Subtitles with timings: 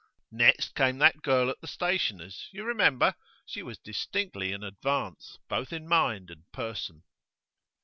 [0.31, 3.13] Next came that girl at the stationer's you remember?
[3.45, 7.03] She was distinctly an advance, both in mind and person.